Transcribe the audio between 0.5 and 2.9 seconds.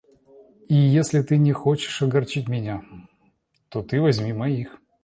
И если ты не хочешь огорчить меня,